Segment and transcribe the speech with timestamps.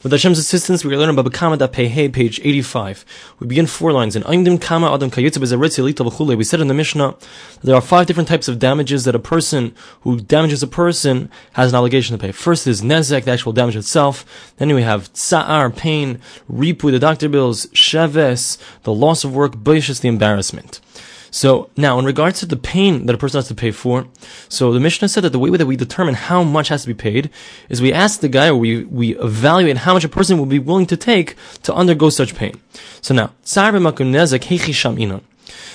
[0.00, 3.04] With Hashem's assistance, we learning about Kama Pehe, page 85.
[3.40, 4.14] We begin four lines.
[4.14, 7.16] In Aimdim Kama Adam We said in the Mishnah
[7.64, 11.72] there are five different types of damages that a person who damages a person has
[11.72, 12.30] an obligation to pay.
[12.30, 14.54] First is Nezek, the actual damage itself.
[14.58, 20.00] Then we have Tsa'ar, pain, Ripu, the doctor bills, Sheves, the loss of work, Boishis,
[20.00, 20.80] the embarrassment.
[21.30, 24.06] So now, in regards to the pain that a person has to pay for,
[24.48, 26.94] so the Mishnah said that the way that we determine how much has to be
[26.94, 27.30] paid
[27.68, 30.58] is we ask the guy or we, we evaluate how much a person will be
[30.58, 32.60] willing to take to undergo such pain.
[33.00, 33.32] So now,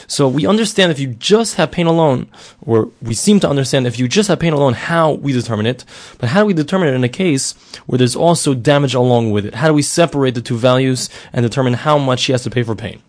[0.07, 2.27] so we understand if you just have pain alone,
[2.61, 5.85] or we seem to understand if you just have pain alone, how we determine it.
[6.17, 7.53] But how do we determine it in a case
[7.85, 9.55] where there's also damage along with it?
[9.55, 12.63] How do we separate the two values and determine how much he has to pay
[12.63, 13.01] for pain?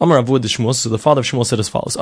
[0.00, 1.96] Amar Avud Shmuel, so the father of Shmuel said as follows: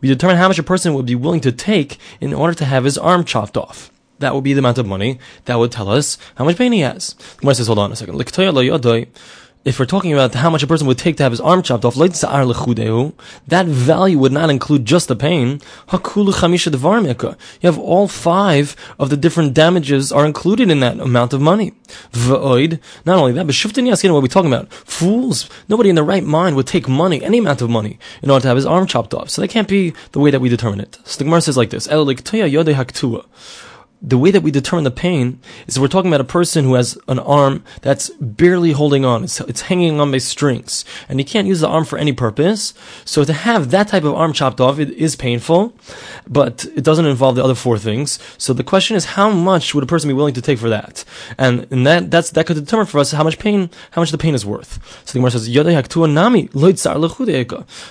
[0.00, 2.84] We determine how much a person would be willing to take in order to have
[2.84, 3.90] his arm chopped off.
[4.18, 6.80] That would be the amount of money that would tell us how much pain he
[6.80, 7.12] has.
[7.14, 8.16] The Gemara says, hold on a second
[9.66, 11.84] if we're talking about how much a person would take to have his arm chopped
[11.84, 15.60] off, that value would not include just the pain.
[15.90, 15.98] You
[17.62, 21.72] have all five of the different damages are included in that amount of money.
[22.14, 24.72] Not only that, but shuftin yaskin, what are we talking about?
[24.72, 25.50] Fools.
[25.68, 28.48] Nobody in the right mind would take money, any amount of money, in order to
[28.48, 29.30] have his arm chopped off.
[29.30, 30.96] So that can't be the way that we determine it.
[31.02, 31.88] So the Gemara says like this
[34.06, 36.96] the way that we determine the pain is we're talking about a person who has
[37.08, 39.24] an arm that's barely holding on.
[39.24, 40.84] It's, it's hanging on by strings.
[41.08, 42.72] And he can't use the arm for any purpose.
[43.04, 45.74] So to have that type of arm chopped off, it is painful,
[46.28, 48.20] but it doesn't involve the other four things.
[48.38, 51.04] So the question is, how much would a person be willing to take for that?
[51.36, 54.18] And, and that, that's, that could determine for us how much pain, how much the
[54.18, 54.78] pain is worth.
[55.04, 56.48] So the Gemara says, nami,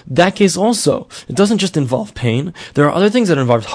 [0.08, 2.54] That case also, it doesn't just involve pain.
[2.74, 3.66] There are other things that involve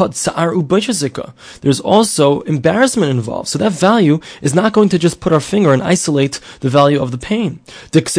[1.60, 3.48] There's also embarrassment involved.
[3.48, 7.00] So that value is not going to just put our finger and isolate the value
[7.00, 7.60] of the pain.
[7.92, 8.16] Because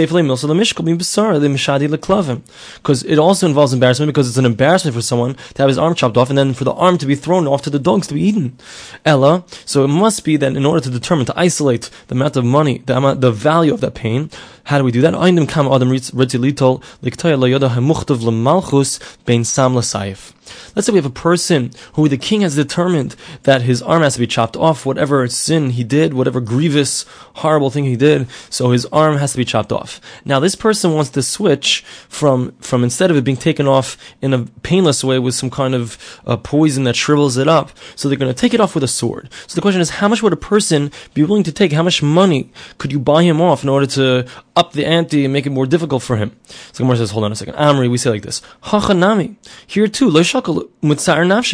[3.04, 6.18] it also involves embarrassment because it's an embarrassment for someone to have his arm chopped
[6.18, 8.22] off and then for the arm to be thrown off to the dogs to be
[8.22, 8.58] eaten.
[9.06, 9.44] Ella.
[9.66, 12.80] So it must be that in order to determine, to isolate the amount of money,
[12.86, 14.30] the amount, the value of that pain,
[14.64, 15.14] how do we do that?
[20.76, 24.16] Let's say we have a person who the king has determined that his arm has
[24.16, 27.06] to be chopped off, whatever sin he did, whatever grievous,
[27.36, 30.02] horrible thing he did, so his arm has to be chopped off.
[30.26, 34.34] Now this person wants to switch from, from instead of it being taken off in
[34.34, 38.18] a painless way with some kind of uh, poison that shrivels it up, so they're
[38.18, 39.30] going to take it off with a sword.
[39.48, 41.72] So the question is, how much would a person be willing to take?
[41.72, 44.28] How much money could you buy him off in order to
[44.62, 46.30] up the ante and make it more difficult for him?
[46.72, 47.56] So Gemara says, hold on a second.
[47.56, 48.42] Amri, we say like this.
[48.66, 49.36] Hachanami.
[49.66, 50.10] Here too,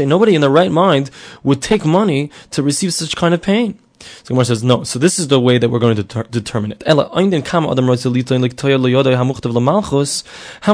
[0.05, 1.09] Nobody in the right mind
[1.43, 3.79] would take money to receive such kind of pain.
[3.99, 4.83] So Gemara says no.
[4.83, 6.83] So this is the way that we're going to deter- determine it.
[6.85, 6.95] How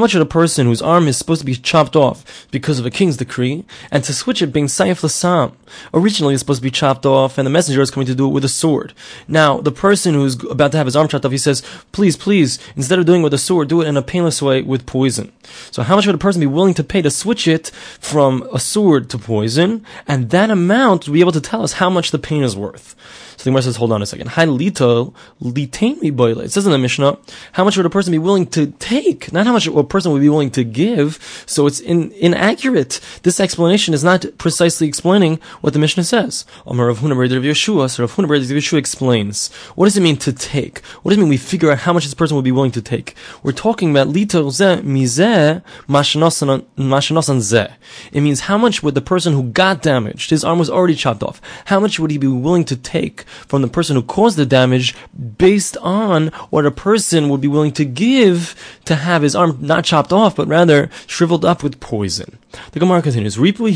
[0.00, 2.90] much should a person whose arm is supposed to be chopped off because of a
[2.90, 5.52] king's decree, and to switch it being saif lasam?
[5.92, 8.32] Originally, it's supposed to be chopped off, and the messenger is coming to do it
[8.32, 8.92] with a sword.
[9.26, 11.62] Now, the person who's about to have his arm chopped off, he says,
[11.92, 14.62] "Please, please, instead of doing it with a sword, do it in a painless way
[14.62, 15.32] with poison."
[15.70, 17.70] So, how much would a person be willing to pay to switch it
[18.00, 21.90] from a sword to poison, and that amount to be able to tell us how
[21.90, 22.94] much the pain is worth?
[23.36, 24.30] So the Gemara says, hold on a second.
[24.30, 25.98] Hi lito, litain.
[26.44, 27.18] It says in the Mishnah,
[27.52, 29.32] how much would a person be willing to take?
[29.32, 31.44] Not how much a person would be willing to give.
[31.46, 33.00] So it's in, inaccurate.
[33.22, 36.44] This explanation is not precisely explaining what the Mishnah says.
[36.66, 39.52] Amar Rav Huna Rav Yeshua, so Rav Huna Yeshua explains.
[39.74, 40.84] What does it mean to take?
[41.02, 42.82] What does it mean we figure out how much this person would be willing to
[42.82, 43.14] take?
[43.42, 47.72] We're talking about lito ze mizeh mashanosan zeh.
[48.12, 51.22] It means how much would the person who got damaged, his arm was already chopped
[51.22, 54.46] off, how much would he be willing to take from the person who caused the
[54.46, 54.94] damage
[55.38, 58.54] based on what a person would be willing to give
[58.84, 62.38] to have his arm not chopped off, but rather shriveled up with poison.
[62.72, 63.66] The Gemara continues, We said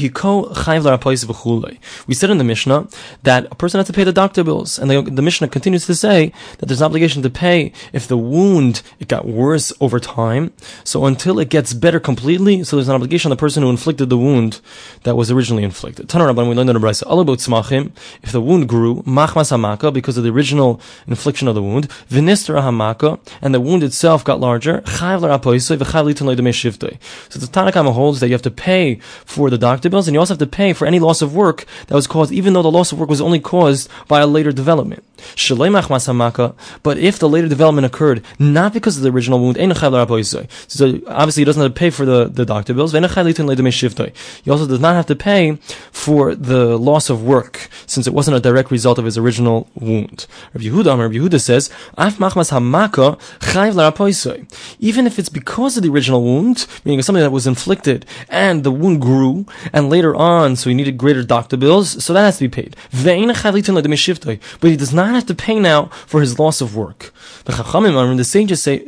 [2.31, 2.88] in the Mishnah
[3.22, 5.94] that a person has to pay the doctor bills, and the, the Mishnah continues to
[5.94, 10.53] say that there's an obligation to pay if the wound it got worse over time.
[10.84, 14.10] So until it gets better completely, so there's an obligation on the person who inflicted
[14.10, 14.60] the wound
[15.03, 16.12] that was originally inflicted.
[16.12, 17.92] we learned in the Brisa,
[18.22, 19.03] if the wound grew,
[19.43, 24.25] hamaka, because of the original infliction of the wound, vinistra hamaka, and the wound itself
[24.25, 25.85] got larger, so the
[27.51, 30.39] Tanakama holds that you have to pay for the doctor bills, and you also have
[30.39, 32.99] to pay for any loss of work that was caused, even though the loss of
[32.99, 35.03] work was only caused by a later development.
[36.83, 39.57] But if the later development occurred not because of the original wound,
[40.69, 42.93] so obviously he doesn't have to pay for the, the doctor bills.
[42.93, 42.99] He
[44.51, 45.59] also does not have to pay
[45.91, 50.27] for the loss of work since it wasn't a direct result of his original wound.
[50.54, 51.71] Rabbi Yehuda, Rabbi says,
[54.78, 58.71] even if it's because of the original wound, meaning something that was inflicted and the
[58.71, 62.48] wound grew and later on, so he needed greater doctor bills, so that has to
[62.48, 62.77] be paid.
[64.60, 67.13] But he does not have to pay now for his loss of work.
[67.45, 68.86] The Chachamim, the sages say,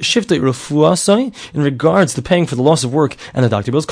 [1.55, 3.87] in regards to paying for the loss of work and the doctor bills.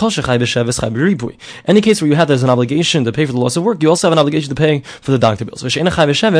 [1.67, 3.83] Any case where you have there's an obligation to pay for the loss of work,
[3.83, 5.63] you also have an obligation to pay for the doctor bills.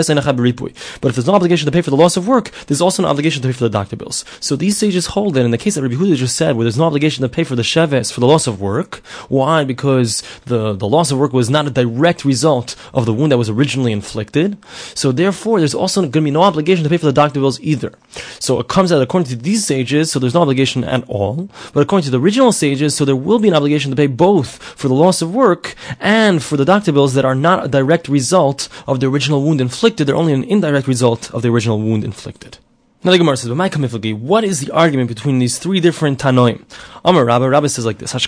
[0.07, 3.09] But if there's no obligation to pay for the loss of work, there's also an
[3.09, 4.25] obligation to pay for the doctor bills.
[4.41, 6.79] So these sages hold that in the case that Rabbi Huda just said, where there's
[6.79, 8.97] no obligation to pay for the sheves for the loss of work,
[9.29, 9.65] why?
[9.65, 13.39] Because the, the loss of work was not a direct result of the wound that
[13.39, 14.59] was originally inflicted.
[14.95, 17.61] So therefore, there's also going to be no obligation to pay for the doctor bills
[17.61, 17.93] either.
[18.39, 21.49] So it comes out according to these sages, so there's no obligation at all.
[21.73, 24.63] But according to the original sages, so there will be an obligation to pay both
[24.63, 28.09] for the loss of work and for the doctor bills that are not a direct
[28.09, 29.88] result of the original wound inflicted.
[29.97, 32.59] They're only an indirect result of the original wound inflicted.
[33.05, 36.65] Now the Gemara says, what is the argument between these three different Tanoim?
[37.05, 38.19] Amar Rabba, Rabba says like this, I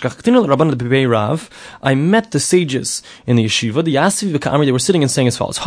[1.93, 5.57] met the sages in the yeshiva, the Yasiv they were sitting and saying as follows,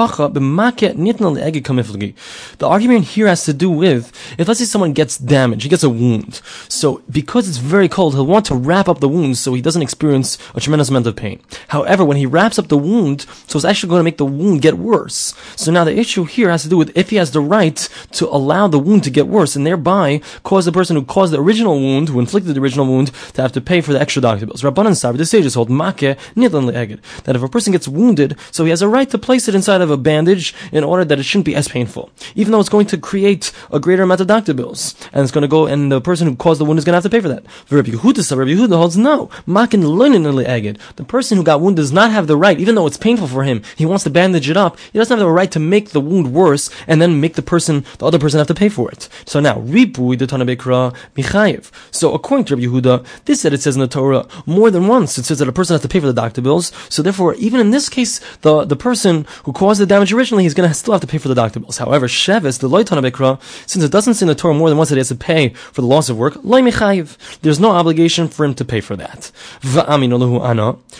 [2.58, 5.82] The argument here has to do with, if let's say someone gets damaged, he gets
[5.82, 6.40] a wound,
[6.70, 9.82] so because it's very cold, he'll want to wrap up the wound so he doesn't
[9.82, 11.42] experience a tremendous amount of pain.
[11.68, 14.62] However, when he wraps up the wound, so it's actually going to make the wound
[14.62, 15.34] get worse.
[15.56, 17.76] So now the issue here has to do with if he has the right
[18.12, 21.32] to allow the wound wound to get worse and thereby cause the person who caused
[21.32, 24.22] the original wound, who inflicted the original wound, to have to pay for the extra
[24.22, 24.62] doctor bills.
[24.62, 28.64] Rabbanan Sabi, the sages hold make nidlan le'eged, that if a person gets wounded, so
[28.64, 31.24] he has a right to place it inside of a bandage in order that it
[31.24, 34.54] shouldn't be as painful, even though it's going to create a greater amount of doctor
[34.54, 36.92] bills, and it's going to go, and the person who caused the wound is going
[36.92, 37.44] to have to pay for that.
[37.70, 40.78] Rabbi Yehuda, Rabbi Yehuda holds no, makin le'eged.
[40.96, 43.42] The person who got wounded does not have the right, even though it's painful for
[43.42, 44.78] him, he wants to bandage it up.
[44.92, 47.84] He doesn't have the right to make the wound worse and then make the person,
[47.98, 48.83] the other person, have to pay for it.
[49.24, 51.70] So now, ripui the Tanabekra michayev.
[51.90, 55.18] So according to Rabbi Yehuda, this said it says in the Torah more than once.
[55.18, 56.72] It says that a person has to pay for the doctor bills.
[56.88, 60.54] So therefore, even in this case, the, the person who caused the damage originally, he's
[60.54, 61.78] going to still have to pay for the doctor bills.
[61.78, 64.88] However, Sheves, the Loy Tanabekra, since it doesn't say in the Torah more than once
[64.90, 67.16] that he has to pay for the loss of work, Loy michayev.
[67.40, 69.30] There's no obligation for him to pay for that.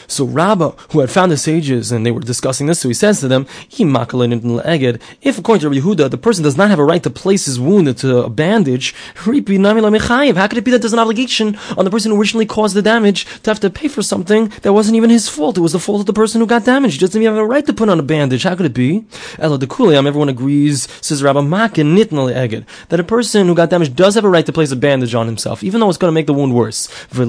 [0.06, 3.20] So Rabbah, who had found the sages and they were discussing this, so he says
[3.20, 7.10] to them, if according to Rabbi Yehuda, the person does not have a right to
[7.10, 11.84] place his wound into a bandage, how could it be that there's an obligation on
[11.84, 14.96] the person who originally caused the damage to have to pay for something that wasn't
[14.96, 15.58] even his fault?
[15.58, 16.94] It was the fault of the person who got damaged.
[16.94, 18.44] He doesn't even have a right to put on a bandage.
[18.44, 19.04] How could it be?
[19.38, 21.42] De everyone agrees, says Rabbi
[22.88, 25.26] that a person who got damaged does have a right to place a bandage on
[25.26, 26.88] himself, even though it's going to make the wound worse.
[27.12, 27.28] But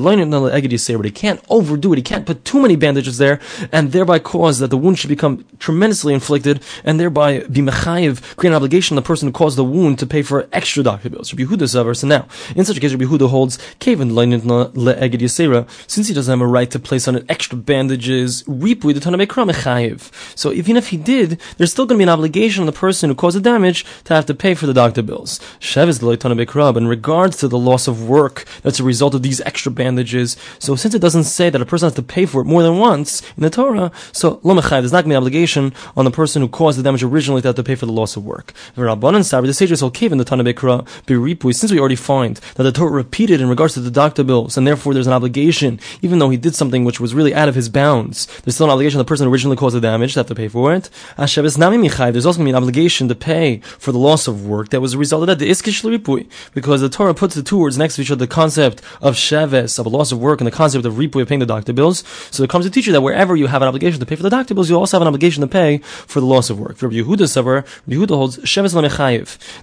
[1.05, 1.97] he can't overdo it.
[1.97, 3.39] He can't put too many bandages there
[3.71, 8.51] and thereby cause that the wound should become tremendously inflicted and thereby be mechayiv, create
[8.51, 11.33] an obligation on the person who caused the wound to pay for extra doctor bills.
[11.33, 15.67] Rabbi Yehuda says, so now, in such a case, Rabbi Yehuda holds, Kevin le'eged yasera,
[15.87, 19.49] since he doesn't have a right to place on it extra bandages, ripui the tanamekra
[19.49, 20.11] mechayiv.
[20.37, 23.09] So even if he did, there's still going to be an obligation on the person
[23.09, 25.39] who caused the damage to have to pay for the doctor bills.
[25.59, 29.23] Shev the tanamekra, but in regards to the loss of work that's a result of
[29.23, 32.41] these extra bandages, so since it doesn't say that a person has to pay for
[32.41, 35.15] it more than once in the Torah, so lo mechayiv, there's not going to be
[35.15, 37.85] an obligation on the person who caused the damage originally to have to pay for
[37.85, 38.53] the loss of work.
[38.75, 39.93] The sages hold
[40.25, 44.57] the since we already find that the Torah repeated in regards to the doctor bills,
[44.57, 47.55] and therefore there's an obligation, even though he did something which was really out of
[47.55, 50.19] his bounds, there's still an obligation on the person who originally caused the damage to
[50.19, 50.89] have to pay for it.
[51.17, 54.81] There's also going to be an obligation to pay for the loss of work that
[54.81, 57.77] was a result of that, the iskish ripui, because the Torah puts the two words
[57.77, 60.51] next to each other, the concept of sheves, of a loss of work, and the
[60.51, 62.03] concept of ripui, of paying the doctor bills.
[62.31, 64.23] So it comes to teach you that wherever you have an obligation to pay for
[64.23, 66.77] the doctor bills, you also have an obligation to pay for the loss of work.
[66.77, 68.75] For Yehuda Savar, Yehuda holds sheves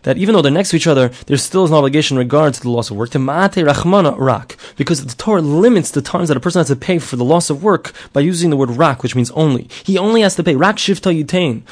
[0.02, 2.54] that even though they're next to each other, there still is an obligation in regard
[2.54, 3.10] to the loss of work.
[3.10, 6.76] To ma'ate rachmana rak, because the Torah limits the times that a person has to
[6.76, 9.68] pay for the loss of work by using the word rak, which means only.
[9.84, 11.62] He only has to pay rak shifta yitain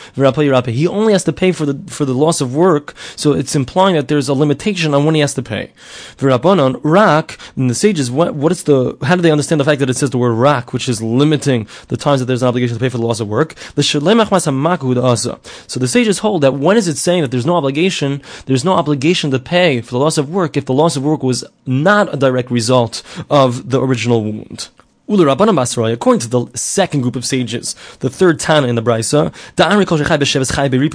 [0.73, 2.95] He only has to pay for the for the loss of work.
[3.17, 5.73] So it's implying that there's a limitation on when he has to pay.
[6.19, 7.39] V'rabanan rak.
[7.57, 8.97] And the sages, what what is the?
[9.03, 11.67] How do they understand the fact that it says the word rak, which is limiting
[11.89, 13.55] the times that there's an obligation to pay for the loss of work?
[13.75, 18.23] The So the sages hold that when is it saying that there's no obligation?
[18.47, 21.23] There's no obligation to pay for the loss of work if the loss of work
[21.23, 24.69] was not a direct result of the original wound.
[25.11, 29.33] According to the second group of sages, the third Tana in the Brisa,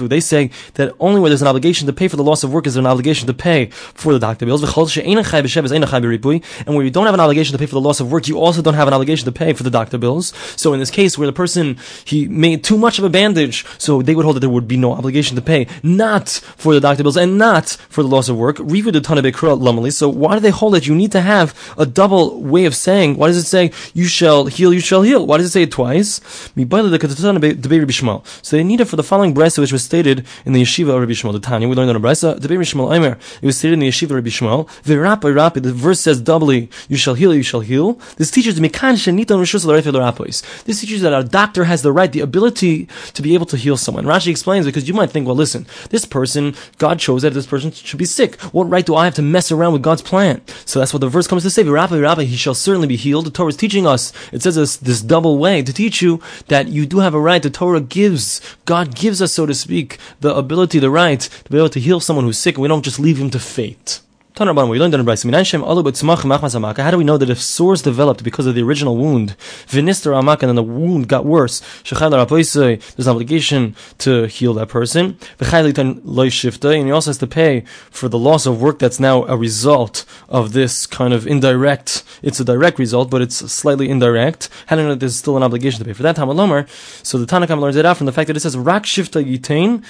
[0.08, 2.66] they say that only where there's an obligation to pay for the loss of work
[2.66, 4.62] is there an obligation to pay for the doctor bills.
[4.62, 4.74] And
[6.74, 8.62] where you don't have an obligation to pay for the loss of work, you also
[8.62, 10.32] don't have an obligation to pay for the doctor bills.
[10.56, 14.00] So in this case, where the person he made too much of a bandage, so
[14.00, 17.02] they would hold that there would be no obligation to pay, not for the doctor
[17.02, 18.56] bills and not for the loss of work.
[18.56, 18.64] So
[20.08, 23.16] why do they hold that you need to have a double way of saying?
[23.16, 25.26] Why does it say you you shall heal, you shall heal.
[25.26, 26.20] Why does it say it twice?
[26.20, 26.52] So
[28.56, 31.10] they need it for the following brisa, which was stated in the yeshiva of Rabbi
[31.10, 31.32] Shmuel.
[31.32, 32.40] The Tanya we learned on a brisa.
[32.40, 32.46] The.
[33.42, 34.68] It was stated in the yeshiva of Rabbi Shmuel.
[35.60, 37.98] The verse says doubly, you shall heal, you shall heal.
[38.16, 38.70] This teaches This
[40.80, 44.04] teaches that a doctor has the right, the ability to be able to heal someone.
[44.04, 47.72] Rashi explains because you might think, well, listen, this person, God chose that this person
[47.72, 48.40] should be sick.
[48.54, 50.42] What right do I have to mess around with God's plan?
[50.64, 51.64] So that's what the verse comes to say.
[51.64, 53.26] He shall certainly be healed.
[53.26, 56.20] The Torah is teaching us us, it says this, this double way to teach you
[56.46, 57.42] that you do have a right.
[57.42, 61.58] The Torah gives, God gives us, so to speak, the ability, the right to be
[61.58, 62.56] able to heal someone who's sick.
[62.58, 64.00] We don't just leave him to fate.
[64.38, 68.94] We learned in How do we know that if sores developed because of the original
[68.94, 69.34] wound,
[69.72, 75.16] and then the wound got worse, there's an obligation to heal that person.
[75.40, 80.04] And he also has to pay for the loss of work that's now a result
[80.28, 84.50] of this kind of indirect, it's a direct result, but it's slightly indirect.
[84.66, 86.16] How do you know there's still an obligation to pay for that?
[86.16, 89.82] So the Tanakh learns it out from the fact that it says, Rak shifta yitain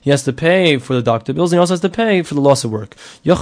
[0.00, 2.34] He has to pay for the doctor bills, and he also has to pay for
[2.34, 2.96] the loss of work work.
[3.22, 3.34] You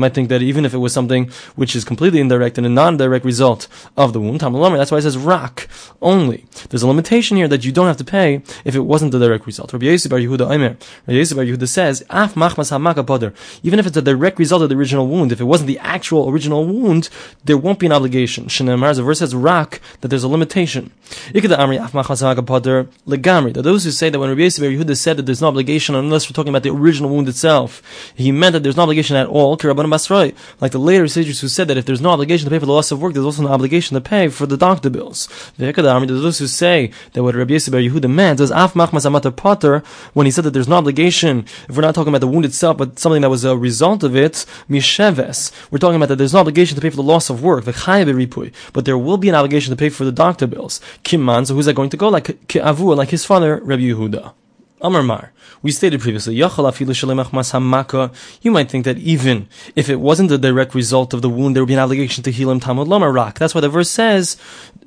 [0.00, 3.24] might think that even if it was something which is completely indirect and a non-direct
[3.24, 5.68] result of the wound, that's why it says rock
[6.02, 6.44] only.
[6.70, 9.46] There's a limitation here that you don't have to pay if it wasn't the direct
[9.46, 9.72] result.
[9.72, 10.76] Rabbi Yosef Bar Yehuda Aimer,
[11.06, 12.72] Rabbi Yosef Bar Yehuda says, af machmas.
[13.62, 16.28] Even if it's a direct result of the original wound, if it wasn't the actual
[16.28, 17.08] original wound,
[17.44, 18.46] there won't be an obligation.
[18.46, 20.90] Shenemar, the verse says rock, that there's a limitation.
[21.32, 21.44] That
[23.62, 26.28] those who say that when Rabbi Yosef Bar Yehuda said that there's no obligation unless
[26.28, 27.82] we're talking about the original wound itself,
[28.24, 31.76] he meant that there's no obligation at all, like the later sages who said that
[31.76, 33.94] if there's no obligation to pay for the loss of work, there's also no obligation
[33.94, 35.28] to pay for the doctor bills.
[35.56, 40.26] There's those who say that what Rabbi Yisrael Yehuda meant is af machmas potter when
[40.26, 42.98] he said that there's no obligation, if we're not talking about the wound itself, but
[42.98, 45.52] something that was a result of it, misheves.
[45.70, 48.84] We're talking about that there's no obligation to pay for the loss of work, but
[48.84, 50.80] there will be an obligation to pay for the doctor bills.
[51.02, 52.08] Kimman, so who's that going to go?
[52.08, 54.32] Like like his father, Rabbi Yehuda.
[54.84, 55.32] Amar Mar.
[55.62, 56.60] We stated previously, you might
[58.70, 61.72] think that even if it wasn't the direct result of the wound, there would be
[61.74, 63.38] an obligation to heal him Talmud Lamarak.
[63.38, 64.36] That's why the verse says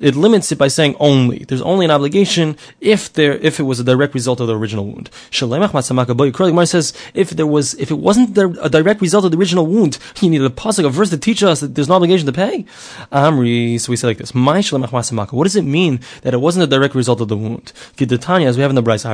[0.00, 1.44] it limits it by saying only.
[1.44, 4.86] There's only an obligation if there if it was a direct result of the original
[4.86, 5.10] wound.
[5.32, 9.98] Gemara says if there was if it wasn't a direct result of the original wound,
[10.20, 12.64] you need a pasuk, a verse to teach us that there's no obligation to pay.
[13.12, 16.66] Amri, so we say like this: My What does it mean that it wasn't a
[16.66, 17.72] direct result of the wound?
[18.00, 19.08] As we have in the Brisa,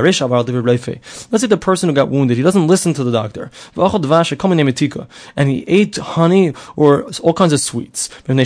[1.30, 3.50] Let's say the person who got wounded, he doesn't listen to the doctor.
[5.36, 8.10] And he ate honey or all kinds of sweets.
[8.26, 8.36] Because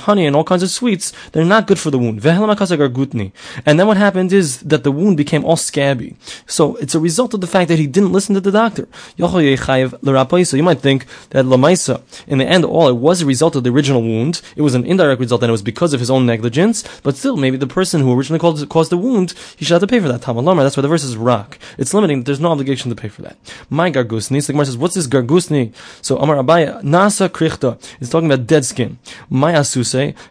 [0.00, 2.24] honey and all kinds of sweets, they're not good for the wound.
[2.24, 6.16] And then what happened is that the wound became all scabby.
[6.46, 8.88] So it's a result of the fact that he didn't listen to the doctor.
[9.18, 13.64] So you might think that Lamaisa, in the end, all it was a result of
[13.64, 14.40] the original wound.
[14.56, 16.84] It was an indirect result and it was because of his own negligence.
[17.02, 19.86] But still, maybe the person who originally caused, caused the wound, he should have to
[19.86, 20.22] pay for that.
[20.22, 21.58] That's why the verse is rock.
[21.78, 22.22] It's limiting.
[22.24, 23.36] There's no obligation to pay for that.
[23.70, 24.40] My gargusni.
[24.42, 25.72] So the Gemara says, what's this gargusni?
[26.00, 27.78] So Amar Abaye, nasa krichta.
[28.00, 28.98] It's talking about dead skin.
[29.28, 29.52] My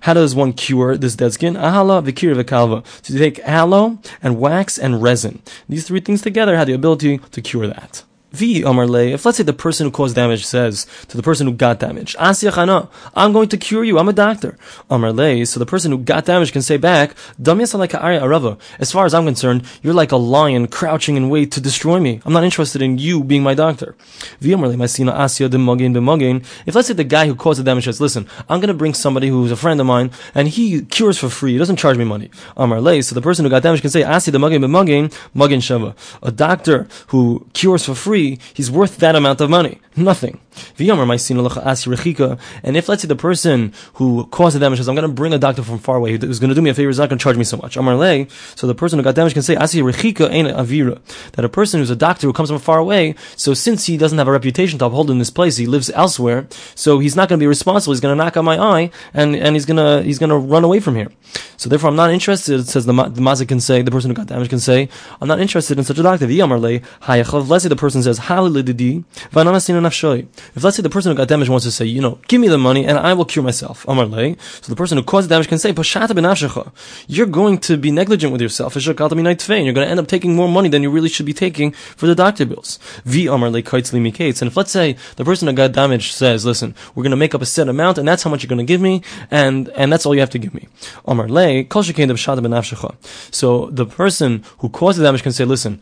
[0.02, 1.56] How does one cure this dead skin?
[1.56, 2.84] Ahala vikir vekalva.
[3.10, 5.42] You take aloe and wax and resin.
[5.68, 8.04] These three things together have the ability to cure that.
[8.32, 11.54] V Amarle, if let's say the person who caused damage says to the person who
[11.54, 12.34] got damage, ah,
[13.14, 14.58] I'm going to cure you, I'm a doctor.
[14.90, 19.66] Amarle, so the person who got damage can say back, as far as I'm concerned,
[19.84, 22.22] you're like a lion crouching in wait to destroy me.
[22.26, 23.96] I'm not interested in you being my doctor.
[24.40, 25.26] V Amarle, ah,
[26.66, 29.28] if let's say the guy who caused the damage says, listen, I'm to bring somebody
[29.28, 32.30] who's a friend of mine, and he cures for free, he doesn't charge me money.
[32.56, 34.20] Amarle, so the person who got damage can say, ah,
[36.24, 38.21] a doctor who cures for free,
[38.54, 39.80] he's worth that amount of money.
[39.96, 40.40] Nothing.
[40.78, 40.88] And
[42.78, 45.38] if let's say the person who caused the damage says, I'm going to bring a
[45.38, 47.24] doctor from far away who's going to do me a favor, he's not going to
[47.24, 47.74] charge me so much.
[47.74, 52.32] So the person who got damaged can say, that a person who's a doctor who
[52.34, 55.30] comes from far away, so since he doesn't have a reputation to uphold in this
[55.30, 58.38] place, he lives elsewhere, so he's not going to be responsible, he's going to knock
[58.38, 61.12] on my eye, and, and he's going to, he's going to run away from here.
[61.58, 64.28] So therefore I'm not interested, says the, the mazik can say, the person who got
[64.28, 64.88] damaged can say,
[65.20, 66.28] I'm not interested in such a doctor.
[66.28, 68.18] Let's say the person says,
[70.56, 72.48] If let's say the person who got damaged wants to say, you know, give me
[72.48, 73.84] the money and I will cure myself.
[73.88, 75.74] So the person who caused the damage can say,
[77.08, 78.76] You're going to be negligent with yourself.
[78.76, 82.08] You're going to end up taking more money than you really should be taking for
[82.08, 82.80] the doctor bills.
[83.06, 87.36] And if let's say the person who got damaged says, listen, we're going to make
[87.36, 89.92] up a set amount and that's how much you're going to give me and, and
[89.92, 90.68] that's all you have to give me.
[93.32, 95.82] So the person who caused the damage can say, listen,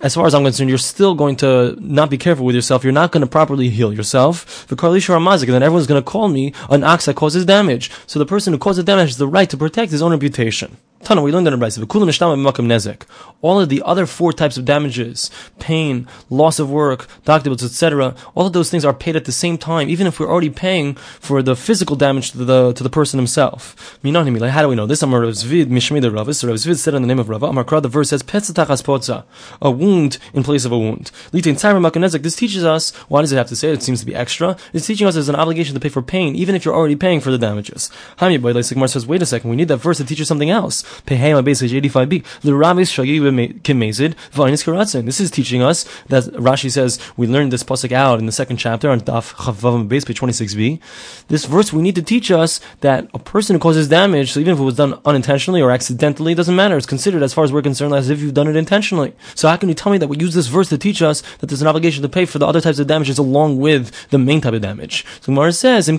[0.00, 2.84] as far as I'm concerned, you're still going to not be careful with yourself.
[2.84, 4.66] You're not going to properly heal yourself.
[4.68, 7.90] The Karlisha Ramazik, and then everyone's going to call me an ox that causes damage.
[8.06, 10.76] So the person who causes damage has the right to protect his own reputation.
[11.04, 13.02] Tana, we learned in Nezek.
[13.40, 18.46] All of the other four types of damages, pain, loss of work, bills, etc., all
[18.46, 21.40] of those things are paid at the same time, even if we're already paying for
[21.40, 23.98] the physical damage to the to the person himself.
[24.02, 25.02] How do we know this?
[25.02, 25.20] Amar.
[25.20, 27.46] Rav Zvid said in the name of Rava.
[27.46, 29.24] Amar the verse says, potza,
[29.62, 31.10] a wound in place of a wound.
[31.30, 33.74] This teaches us, why does it have to say it?
[33.74, 34.56] It seems to be extra.
[34.72, 37.20] It's teaching us there's an obligation to pay for pain, even if you're already paying
[37.20, 37.90] for the damages.
[38.18, 40.50] Hami Boy, like says, wait a second, we need that verse to teach us something
[40.50, 40.84] else.
[41.06, 42.40] Pehema basically 85b.
[42.42, 43.20] The Rabbis shagi
[43.62, 45.04] kimezid v'ainis.
[45.04, 48.56] This is teaching us that Rashi says we learned this pasuk out in the second
[48.56, 50.80] chapter on Daf Chavav base page 26b.
[51.28, 54.54] This verse we need to teach us that a person who causes damage, so even
[54.54, 56.76] if it was done unintentionally or accidentally, it doesn't matter.
[56.76, 59.14] It's considered as far as we're concerned as if you've done it intentionally.
[59.34, 61.46] So how can you tell me that we use this verse to teach us that
[61.46, 64.40] there's an obligation to pay for the other types of damages along with the main
[64.40, 65.04] type of damage?
[65.20, 65.98] So Gemara says, The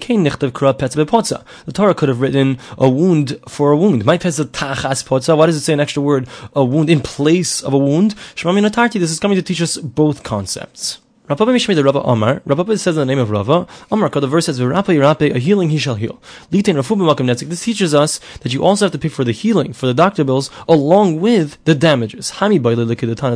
[1.73, 4.05] Torah could have written a wound for a wound.
[4.05, 4.17] My
[5.23, 8.15] so why does it say an extra word, a wound in place of a wound?
[8.35, 10.99] Shmami Natarti, this is coming to teach us both concepts.
[11.29, 12.41] Rabba Mishmei the Rabba Amar.
[12.45, 13.67] Rabba says in the name of Rava.
[13.91, 16.19] Amar, the verse says, "V'rapa yirape, a healing he shall heal."
[16.51, 17.49] Litin Rafu b'makom netzik.
[17.49, 20.23] This teaches us that you also have to pay for the healing, for the doctor
[20.23, 22.31] bills, along with the damages.
[22.37, 22.85] Hami by the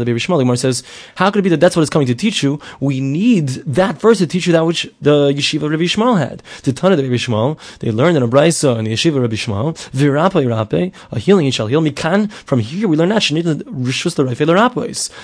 [0.06, 0.84] Baby says,
[1.16, 2.60] "How could it be that that's what it's coming to teach you?
[2.80, 6.74] We need that verse to teach you that which the yeshiva Rabbi Shmuel had." The
[6.74, 10.44] Tana the Rabbi Shmuel, they learned in a brisa in the yeshiva Rabbi Shmuel, "V'rapa
[10.44, 12.32] yirape, a healing he shall heal." Mikan.
[12.32, 13.24] From here we learn that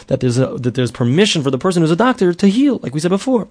[0.07, 2.93] that there's a, that there's permission for the person who's a doctor to heal, like
[2.93, 3.47] we said before.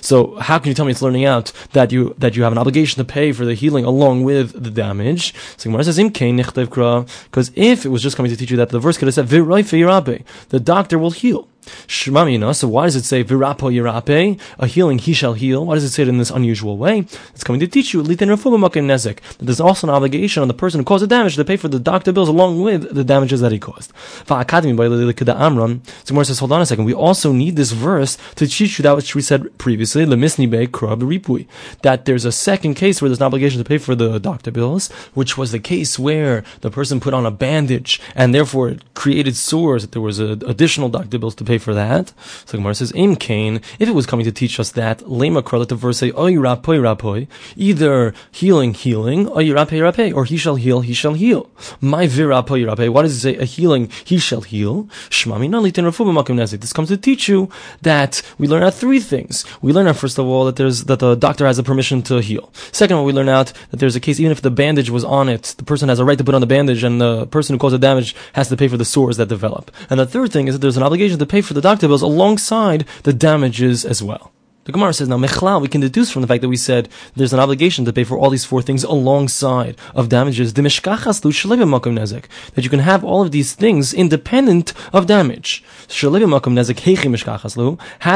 [0.00, 2.58] So how can you tell me it's learning out that you that you have an
[2.58, 5.32] obligation to pay for the healing along with the damage?
[5.56, 8.98] So Gemara says because if it was just coming to teach you that the verse
[8.98, 11.48] could have said the doctor will heal.
[11.86, 12.54] Shmamina.
[12.54, 14.40] So why does it say virapo yirape?
[14.58, 15.66] A healing he shall heal.
[15.66, 17.00] Why does it say it in this unusual way?
[17.34, 19.20] It's coming to teach you litin nezek.
[19.38, 21.68] That there's also an obligation on the person who caused the damage to pay for
[21.68, 23.92] the doctor bills along with the damages that he caused.
[24.26, 24.86] Va'akadmi by
[25.32, 25.82] Amran.
[26.04, 26.84] So Gemara says, hold on a second.
[26.84, 30.04] We also need this verse to teach you that which we said previously.
[30.04, 31.46] Lemisni be krab ripui.
[31.82, 34.90] That there's a second case where there's an obligation to pay for the doctor bills,
[35.14, 39.36] which was the case where the person put on a bandage and therefore it created
[39.36, 39.82] sores.
[39.82, 42.12] That there was a, additional doctor bills to pay pay for that.
[42.46, 45.68] So Gemara says, Im Kain, if it was coming to teach us that, Lema let
[45.68, 50.94] the verse Oy rapoi rapoi, either healing, healing, Oy rapei or he shall heal, he
[50.94, 51.50] shall heal.
[51.80, 54.84] My virapoi rapei, why does it say a healing, he shall heal?
[55.10, 55.84] Shmami nalitin
[56.18, 56.60] makim nezik.
[56.60, 57.50] This comes to teach you
[57.82, 59.44] that we learn out three things.
[59.60, 62.20] We learn out, first of all, that there's, that the doctor has a permission to
[62.20, 62.50] heal.
[62.72, 65.54] Second we learn out that there's a case, even if the bandage was on it,
[65.58, 67.74] the person has a right to put on the bandage, and the person who caused
[67.74, 69.70] the damage has to pay for the sores that develop.
[69.90, 72.02] And the third thing is that there's an obligation to pay for the doctor bills
[72.02, 74.32] alongside the damages as well.
[74.64, 77.32] The Gemara says now mechlal we can deduce from the fact that we said there's
[77.32, 80.52] an obligation to pay for all these four things alongside of damages.
[80.52, 80.62] That
[82.58, 85.64] you can have all of these things independent of damage.
[85.88, 86.10] How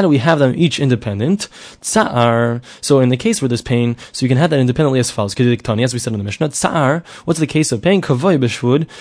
[0.02, 1.48] do we have them each independent?
[1.80, 5.34] So in the case where there's pain, so you can have that independently as follows.
[5.36, 7.02] As we said in the Mishnah.
[7.24, 8.04] What's the case of pain?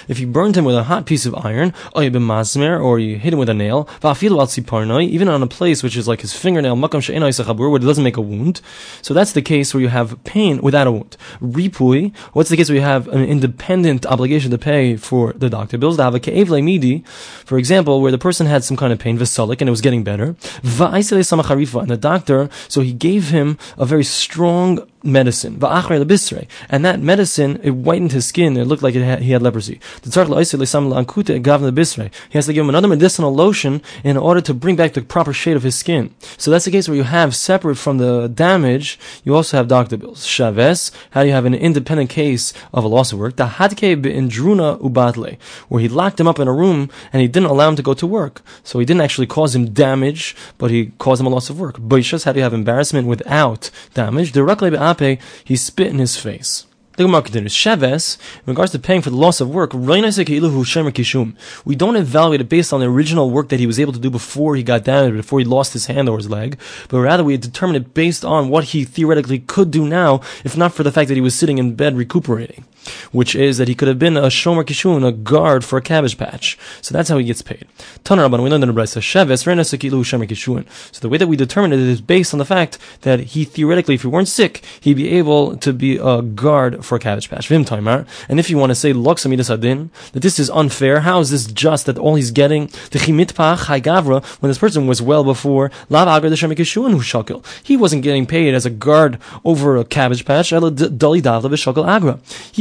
[0.08, 3.50] If you burned him with a hot piece of iron, or you hit him with
[3.50, 6.76] a nail, even on a place which is like his fingernail,
[7.40, 8.62] where it doesn't make a wound.
[9.02, 11.18] So that's the case where you have pain without a wound.
[11.42, 15.78] Ripui, what's the case where you have an independent obligation to pay for the doctor
[15.78, 15.98] bills?
[15.98, 17.04] Have a midi,
[17.46, 20.04] for example, where the person had some kind of pain, vesalik, and it was getting
[20.04, 20.36] better.
[20.64, 25.60] And the doctor, so he gave him a very strong medicine.
[26.70, 28.58] And that medicine, it whitened his skin.
[28.58, 29.80] It looked like had, he had leprosy.
[30.04, 30.26] He has
[32.46, 35.64] to give him another medicinal lotion in order to bring back the proper shade of
[35.64, 36.14] his skin.
[36.38, 39.98] So that's the case where you have separate from the damage, you also have doctor
[39.98, 40.26] bills.
[40.38, 43.36] How do you have an independent case of a loss of work?
[43.40, 45.38] indruna ubatle,
[45.70, 47.94] where he locked him up in a room and he didn't allow him to go
[47.94, 48.42] to work.
[48.64, 51.78] So he didn't actually cause him damage, but he caused him a loss of work.
[51.78, 54.32] Boishas, how do you have embarrassment without damage?
[54.32, 54.70] Directly
[55.44, 56.66] he spit in his face.
[56.98, 60.02] The Gemara continues, Sheves, in regards to paying for the loss of work, we
[61.76, 64.56] don't evaluate it based on the original work that he was able to do before
[64.56, 67.76] he got damaged, before he lost his hand or his leg, but rather we determine
[67.76, 71.16] it based on what he theoretically could do now, if not for the fact that
[71.16, 72.64] he was sitting in bed recuperating
[73.12, 76.18] which is that he could have been a shomer kishun, a guard for a cabbage
[76.18, 76.58] patch.
[76.82, 77.68] So that's how he gets paid.
[78.10, 78.82] We learned in the
[80.36, 80.66] shomer.
[80.92, 83.96] So the way that we determine it is based on the fact that he theoretically,
[83.96, 87.48] if he weren't sick, he'd be able to be a guard for a cabbage patch.
[87.48, 88.06] Vim Taimar.
[88.30, 91.46] And if you want to say, Loksamidas Adin, that this is unfair, how is this
[91.48, 93.68] just that all he's getting, the Chimitpach,
[94.42, 97.42] when this person was well before, the Shemer kishun, who.
[97.64, 100.50] He wasn't getting paid as a guard over a cabbage patch.
[100.50, 100.56] He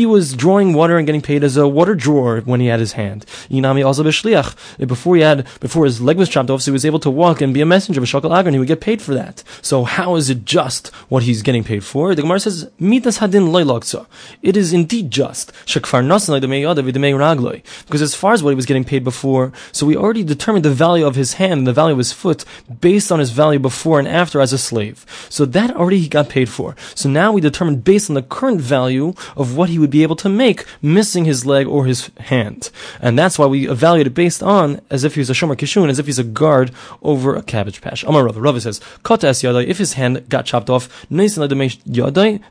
[0.07, 3.25] was drawing water and getting paid as a water drawer when he had his hand.
[3.51, 4.87] Inami also b'shliach.
[4.87, 7.41] Before he had, before his leg was chopped off, so he was able to walk
[7.41, 9.43] and be a messenger of a agar, and he would get paid for that.
[9.63, 12.15] So how is it just what he's getting paid for?
[12.15, 14.07] The Gemara says, mitas hadin loylaksa.
[14.43, 15.53] It is indeed just.
[15.67, 17.63] Shakfar Shekfar ragloi.
[17.87, 20.71] Because as far as what he was getting paid before, so we already determined the
[20.71, 22.45] value of his hand and the value of his foot
[22.81, 25.05] based on his value before and after as a slave.
[25.29, 26.77] So that already he got paid for.
[26.95, 30.17] So now we determined based on the current value of what he would be able
[30.17, 32.71] to make missing his leg or his hand.
[33.01, 35.99] And that's why we evaluate it based on as if he's a shomer kishun, as
[35.99, 36.71] if he's a guard
[37.03, 38.05] over a cabbage patch.
[38.05, 38.41] Amar Rava.
[38.41, 40.89] Rava says, Kata es yadai, if his hand got chopped off,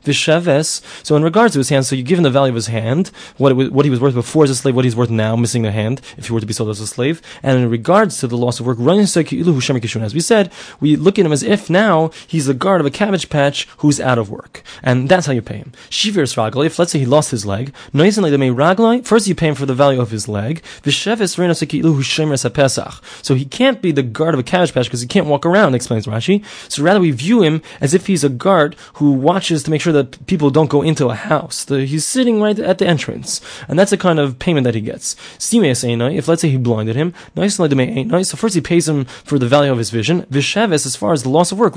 [0.04, 0.82] vishaves.
[1.04, 3.10] So in regards to his hand, so you give him the value of his hand,
[3.38, 5.62] what, it, what he was worth before as a slave, what he's worth now, missing
[5.62, 7.22] the hand, if he were to be sold as a slave.
[7.42, 11.32] And in regards to the loss of work, as we said, we look at him
[11.32, 14.62] as if now he's the guard of a cabbage patch who's out of work.
[14.84, 15.72] And that's how you pay him.
[15.88, 16.22] Shivir
[16.66, 20.10] if let's say he lost his leg, First, you pay him for the value of
[20.10, 20.62] his leg.
[23.22, 25.74] So he can't be the guard of a cabbage patch because he can't walk around,
[25.74, 26.44] explains Rashi.
[26.70, 29.92] So rather, we view him as if he's a guard who watches to make sure
[29.94, 31.64] that people don't go into a house.
[31.64, 33.40] The, he's sitting right at the entrance.
[33.68, 35.16] And that's the kind of payment that he gets.
[35.40, 39.78] If let's say he blinded him, so first he pays him for the value of
[39.78, 40.26] his vision.
[40.30, 41.74] as far as the loss of work,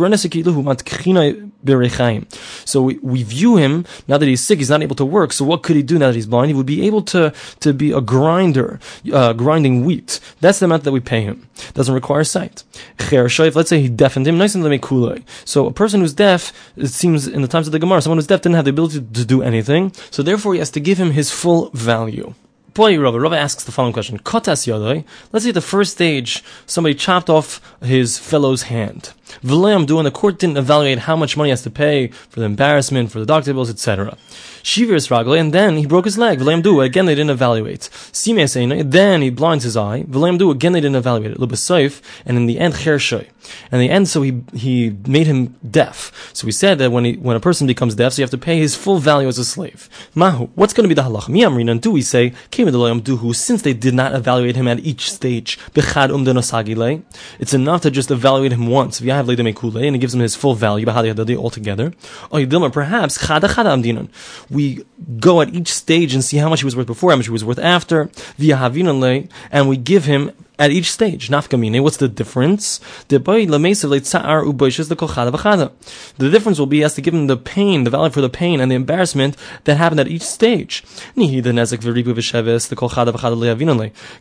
[2.65, 5.45] so we, we view him, now that he's sick, he's not able to work, so
[5.45, 6.49] what could he do now that he's blind?
[6.49, 8.79] He would be able to, to be a grinder,
[9.11, 10.19] uh, grinding wheat.
[10.41, 11.47] That's the amount that we pay him.
[11.73, 12.63] Doesn't require sight.
[13.11, 15.15] Let's say he deafened him, nice and let me cool.
[15.45, 18.27] so a person who's deaf, it seems in the times of the Gemara, someone who's
[18.27, 21.11] deaf didn't have the ability to do anything, so therefore he has to give him
[21.11, 22.33] his full value.
[22.77, 23.19] Boy, Rava.
[23.19, 24.19] Rava asks the following question.
[24.23, 29.13] Let's say at the first stage, somebody chopped off his fellow's hand.
[29.43, 32.39] V'le'am do, and the court didn't evaluate how much money he has to pay for
[32.39, 34.17] the embarrassment, for the doctor bills, etc.
[34.63, 36.39] Shivir's ragle, and then he broke his leg.
[36.39, 37.89] V'le'am again they didn't evaluate.
[38.11, 40.03] Simei then he blinds his eye.
[40.03, 42.01] V'le'am again they didn't evaluate it.
[42.25, 43.27] And in the end, chershoy.
[43.71, 46.31] And in the end, so he, he made him deaf.
[46.33, 48.37] So we said that when he, when a person becomes deaf, so you have to
[48.37, 49.89] pay his full value as a slave.
[50.13, 51.23] Mahu, what's going to be the halach?
[51.23, 55.11] Miyamrin, and do we say, came duhu since they did not evaluate him at each
[55.11, 57.03] stage, um
[57.39, 61.93] it's enough to just evaluate him once and he gives him his full value altogether.
[62.31, 63.29] Oh, perhaps
[64.49, 64.83] we
[65.19, 67.31] go at each stage and see how much he was worth before, how much he
[67.31, 71.29] was worth after, via Havinale, and we give him at each stage.
[71.29, 72.79] Nafkamine, what's the difference?
[73.07, 73.19] The
[76.31, 78.71] difference will be as to give him the pain, the value for the pain and
[78.71, 80.83] the embarrassment that happened at each stage.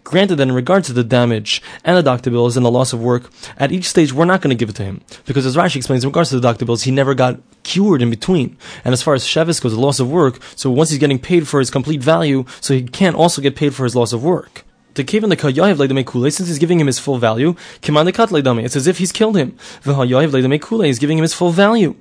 [0.04, 3.00] Granted that in regard to the damage and the doctor bills and the loss of
[3.00, 5.00] work, at each stage we're not going to give it to him.
[5.24, 8.10] Because as Rashi explains, in regards to the doctor bills, he never got cured in
[8.10, 8.56] between.
[8.84, 11.48] And as far as Shevis goes, the loss of work, so once he's getting paid
[11.48, 14.65] for his complete value, so he can't also get paid for his loss of work
[14.96, 18.64] to Kevin the Kayahiv Leidame Kule, since he's giving him his full value, Kiman the
[18.64, 19.52] it's as if he's killed him.
[19.84, 21.94] V'hayahiv Leidame Kule, he's giving him his full value.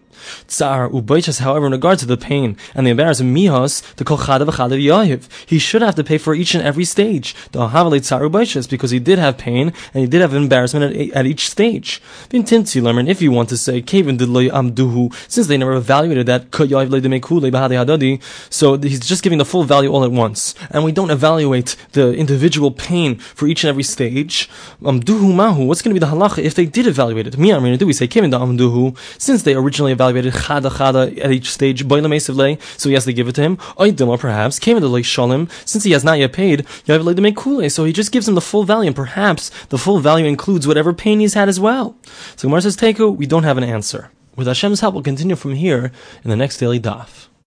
[0.48, 4.48] Tsar ubaychas, however, in regard to the pain and the embarrassment, mihas the kol chadav
[4.48, 7.36] yahiv, he should have to pay for each and every stage.
[7.52, 11.12] The havalei tsar ubaychas, because he did have pain and he did have embarrassment at,
[11.12, 12.02] at each stage.
[12.30, 16.52] Vintinti learn if you want to say kevin loy amduhu, since they never evaluated that
[16.52, 21.76] hadadi, so he's just giving the full value all at once, and we don't evaluate
[21.92, 24.50] the individual pain for each and every stage.
[24.82, 27.38] Amduhu mahu, what's going to be the halacha if they did evaluate it?
[27.38, 31.50] Mi do we say kevin amduhu, since they originally evaluated evaluated chada chada at each
[31.52, 31.88] stage,
[32.78, 33.58] so he has to give it to him.
[33.76, 38.28] Or perhaps, came into shalim, since he has not yet paid, so he just gives
[38.28, 41.60] him the full value, and perhaps the full value includes whatever pain he's had as
[41.60, 41.96] well.
[42.36, 44.12] So Gemara says, Teku, we don't have an answer.
[44.36, 45.92] With Hashem's help, we'll continue from here
[46.24, 47.28] in the next daily daf.